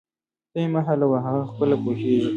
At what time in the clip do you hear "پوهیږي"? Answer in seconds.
1.83-2.29